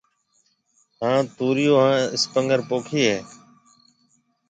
ھان 1.01 1.21
توريو 1.37 1.73
ھان 1.81 1.99
اسپنگر 2.15 2.59
پوکيَ 2.69 3.01
ھيََََ 3.09 3.17